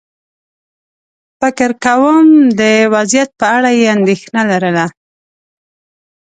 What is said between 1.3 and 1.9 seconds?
فکر